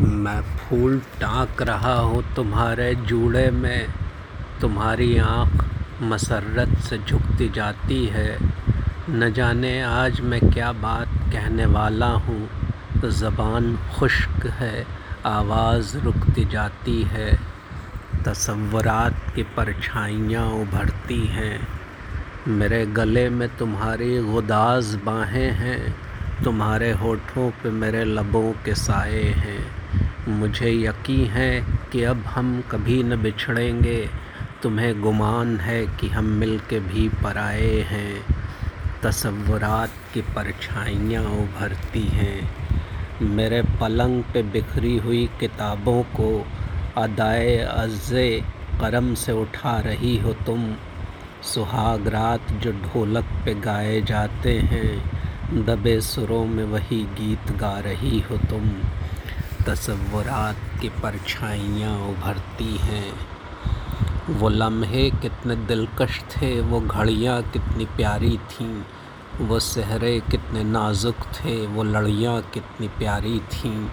मैं 0.00 0.42
फूल 0.42 1.02
टाँक 1.20 1.62
रहा 1.62 1.94
हूँ 1.94 2.34
तुम्हारे 2.34 2.94
जूड़े 2.94 3.50
में। 3.50 3.86
तुम्हारी 4.60 5.18
आँख 5.18 5.64
मसरत 6.02 6.78
से 6.78 6.98
झुकती 6.98 7.48
जाती 7.48 8.06
है। 8.06 8.38
न 9.10 9.32
जाने 9.32 9.82
आज 9.82 10.20
मैं 10.20 10.40
क्या 10.40 10.72
बात 10.72 11.08
कहने 11.08 11.66
वाला 11.66 12.06
हूँ। 12.06 12.48
ज़बान 13.04 13.78
खुश्क 13.98 14.46
है, 14.46 14.86
आवाज़ 15.26 15.98
रुकती 15.98 16.44
जाती 16.44 17.02
है। 17.02 17.40
तसव्वुरात 18.26 19.16
की 19.36 19.42
परछाइयाँ 19.42 20.46
उभरती 20.46 21.26
हैं। 21.26 21.68
मेरे 22.48 22.86
गले 22.86 23.30
में 23.30 23.56
तुम्हारी 23.56 24.22
गुदाज़ 24.22 24.96
बाहें 24.96 25.50
हैं। 25.50 25.96
तुम्हारे 26.44 26.92
होठों 26.92 27.50
पे 27.50 27.70
मेरे 27.70 28.04
लबों 28.04 28.52
के 28.52 28.74
साए 28.74 29.22
हैं। 29.22 29.79
मुझे 30.30 30.70
यकीन 30.72 31.26
है 31.26 31.64
कि 31.92 32.02
अब 32.02 32.24
हम 32.26 32.62
कभी 32.70 33.02
न 33.02 33.22
बिछड़ेंगे। 33.22 34.08
तुम्हें 34.62 35.00
गुमान 35.00 35.56
है 35.56 35.86
कि 35.86 36.08
हम 36.08 36.24
मिल 36.24 36.58
के 36.58 36.80
भी 36.80 37.08
पराए 37.08 37.80
हैं। 37.80 38.24
तसव्वुरात 39.02 39.90
की 40.14 40.20
परछाइयाँ 40.20 41.24
उभरती 41.24 42.02
हैं। 42.02 42.50
मेरे 43.22 43.62
पलंग 43.62 44.22
पे 44.22 44.42
बिखरी 44.42 44.98
हुई 44.98 45.30
किताबों 45.40 46.02
को 46.02 46.46
अदाए 46.96 47.56
अज़े 47.56 48.44
करम 48.80 49.14
से 49.14 49.32
उठा 49.32 49.80
रही 49.80 50.16
हो 50.18 50.32
तुम। 50.32 50.74
सुहाग 51.42 52.08
रात 52.08 52.52
जो 52.52 52.72
ढोलक 52.72 53.24
पे 53.44 53.54
गाए 53.54 54.00
जाते 54.02 54.58
हैं, 54.58 55.10
दबे 55.64 56.00
सुरों 56.00 56.44
में 56.44 56.64
वही 56.64 57.02
गीत 57.02 57.52
गा 57.52 57.78
रही 57.80 58.20
हो 58.20 58.36
तुम। 58.36 58.70
तसव्वुरात 59.66 60.56
की 60.80 60.88
परछाइयाँ 60.88 61.98
उभरती 61.98 62.76
हैं। 62.76 63.14
वो 64.30 64.48
लम्हे 64.48 65.10
कितने 65.10 65.56
दिलकश 65.56 66.20
थे, 66.20 66.60
वो 66.60 66.80
घड़ियाँ 66.80 67.42
कितनी 67.42 67.84
प्यारी 67.84 68.38
थीं, 68.38 68.82
वो 69.40 69.58
सहरे 69.60 70.20
कितने 70.20 70.64
नाजुक 70.64 71.14
थे, 71.14 71.66
वो 71.66 71.82
लड़ियाँ 71.82 72.42
कितनी 72.42 72.88
प्यारी 72.88 73.40
थीं। 73.40 73.88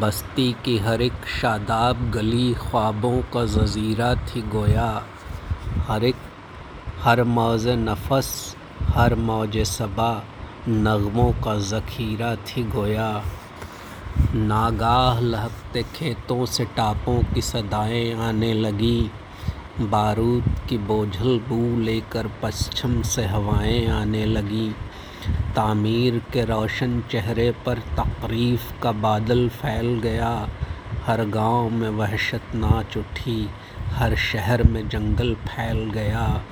बस्ती 0.00 0.56
की 0.64 0.78
हर 0.78 1.02
एक 1.02 1.26
शादाब 1.40 2.10
गली 2.10 2.54
ख्वाबों 2.54 3.22
का 3.22 3.44
जजीरा 3.46 4.14
थी 4.14 4.42
गोया। 4.42 5.04
हर 5.88 6.04
एक, 6.04 6.16
हर 7.02 7.24
मौज 7.24 7.68
नफस, 7.68 8.56
हर 8.82 9.14
मौज 9.14 9.58
सबा, 9.58 10.24
नगमों 10.68 11.32
का 11.32 11.58
ज़ख़ीरा 11.58 12.36
थी 12.36 12.64
गोया। 12.64 13.24
नागाह 14.36 15.20
लहकते 15.20 15.82
खेतों 15.82 16.46
से 16.46 16.64
टापों 16.64 17.34
की 17.34 17.42
सदाएँ 17.42 18.14
आने 18.14 18.54
लगी। 18.54 19.10
बारूद 19.80 20.44
की 20.68 20.78
बोझल 20.78 21.40
बू 21.48 21.80
लेकर 21.80 22.30
पश्चिम 22.42 23.02
से 23.02 23.24
हवाएँ 23.24 23.86
आने 23.86 24.26
लगी। 24.26 24.74
तामीर 25.56 26.22
के 26.32 26.44
रोशन 26.44 27.00
चेहरे 27.00 27.50
पर 27.50 27.78
तकरीफ़ 27.78 28.82
का 28.82 28.92
बादल 28.92 29.48
फैल 29.48 29.86
गया। 29.86 30.48
हर 31.06 31.24
गाँव 31.24 31.70
में 31.70 31.88
वहशत 31.88 32.42
नाच 32.54 32.96
उठी, 32.96 33.50
हर 33.88 34.16
शहर 34.16 34.62
में 34.62 34.88
जंगल 34.88 35.34
फैल 35.34 35.90
गया। 35.90 36.42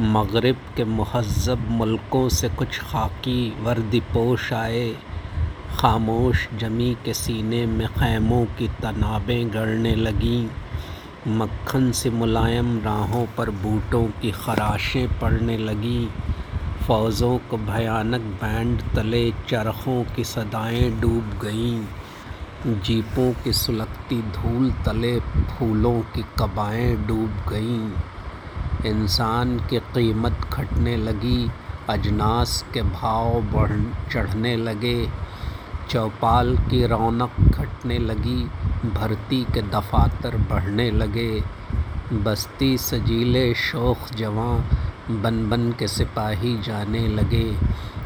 मगरब 0.00 0.56
के 0.76 0.84
महज़ब 0.84 1.70
मुल्कों 1.70 2.28
से 2.28 2.48
कुछ 2.48 2.78
खाकी 2.78 3.56
वर्दी 3.60 4.00
पोश 4.00 4.52
आए। 4.52 4.96
खामोश 5.76 6.48
जमी 6.58 6.96
के 7.04 7.14
सीने 7.14 7.66
में 7.66 7.88
खैमों 7.88 8.44
की 8.44 8.68
तनाबें 8.68 9.54
गड़ने 9.54 9.94
लगीं। 9.96 10.48
मक्खन 11.36 11.92
से 11.92 12.10
मुलायम 12.10 12.80
राहों 12.80 13.26
पर 13.36 13.50
बूटों 13.50 14.04
की 14.04 14.30
खराशें 14.30 15.18
पड़ने 15.20 15.58
लगीं। 15.58 16.06
फ़ौज़ों 16.86 17.38
को 17.38 17.56
भयानक 17.56 18.20
बैंड 18.20 18.82
तले 18.94 19.30
चरखों 19.30 20.04
की 20.16 20.24
सदाएँ 20.24 21.00
डूब 21.00 21.40
गईं। 21.42 21.84
जीपों 22.80 23.32
की 23.44 23.52
सुलगती 23.52 24.22
धूल 24.22 24.72
तले 24.72 25.20
फूलों 25.20 26.00
की 26.00 26.22
कबाएँ 26.22 26.96
डूब 27.06 27.30
गईं। 27.48 27.92
इंसान 28.86 29.58
की 29.58 29.78
कीमत 29.78 30.40
घटने 30.52 30.96
लगी, 30.96 31.50
अजनास 31.88 32.64
के 32.74 32.82
भाव 32.82 33.40
बढ़ 33.40 33.72
चढ़ने 34.12 34.56
लगे। 34.56 35.25
चौपाल 35.90 36.56
की 36.56 36.86
रौनक 36.86 37.30
घटने 37.40 37.98
लगी, 37.98 38.44
भर्ती 38.90 39.44
के 39.44 39.62
दफातर 39.62 40.36
बढ़ने 40.36 40.90
लगे। 40.90 41.42
बस्ती 42.12 42.78
सजीले 42.78 43.54
शोख 43.54 44.14
जवां 44.14 44.60
बन 45.22 45.50
बन 45.50 45.72
के 45.72 45.88
सिपाही 45.88 46.62
जाने 46.62 47.08
लगे। 47.08 47.56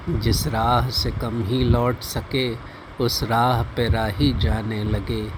जिस 0.08 0.46
राह 0.46 0.91
से 0.91 1.10
कम 1.10 1.42
ही 1.42 1.64
लौट 1.64 2.00
सके, 2.00 2.56
उस 3.04 3.22
राह 3.22 3.62
पे 3.62 3.88
राही 3.88 4.32
जाने 4.32 4.84
लगे। 4.84 5.30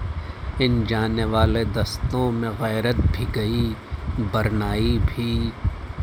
इन 0.61 0.85
जाने 0.85 1.25
वाले 1.25 1.65
दस्तों 1.65 2.31
में 2.31 2.51
गैरत 2.51 2.95
भी 2.95 3.25
गई, 3.25 3.75
बरनाई 4.19 4.97
भी। 4.97 5.53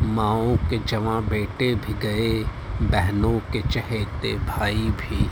माओं 0.01 0.55
के 0.55 0.79
जवां 0.87 1.27
बेटे 1.27 1.75
भी 1.75 1.93
गए, 1.93 2.45
बहनों 2.81 3.39
के 3.39 3.61
चहेते 3.61 4.33
भाई 4.35 4.93
भी। 5.01 5.29